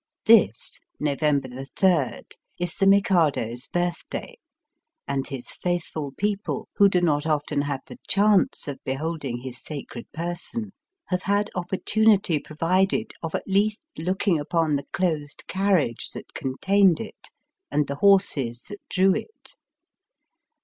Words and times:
This 0.25 0.79
(November 0.99 1.63
3) 1.77 2.21
is 2.59 2.73
the 2.75 2.87
Mikado's 2.87 3.67
birth 3.67 4.01
day, 4.09 4.39
and 5.07 5.27
his 5.27 5.49
faithful 5.51 6.11
people, 6.17 6.67
who 6.77 6.89
do 6.89 7.01
not 7.01 7.27
often 7.27 7.61
have 7.61 7.81
the 7.85 7.99
chance 8.07 8.67
of 8.67 8.83
beholding 8.83 9.41
his 9.41 9.61
sacred 9.63 10.11
person, 10.11 10.73
have 11.09 11.21
had 11.21 11.51
opportunity 11.53 12.39
provided 12.39 13.11
of 13.21 13.35
at 13.35 13.45
least 13.47 13.85
looking 13.95 14.39
upon 14.39 14.75
the 14.75 14.87
closed 14.91 15.43
carriage 15.45 16.09
that 16.15 16.33
contained 16.33 16.99
it, 16.99 17.27
and 17.69 17.85
the 17.85 17.97
horses 17.97 18.63
that 18.69 18.79
drew 18.89 19.13
it. 19.13 19.55